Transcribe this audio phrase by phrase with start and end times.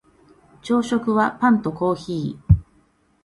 [0.63, 2.55] 朝食はパンとコーヒー